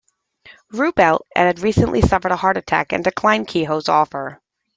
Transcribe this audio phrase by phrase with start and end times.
[0.73, 4.41] Ruppelt had recently suffered a heart attack, and declined Keyhoe's offer.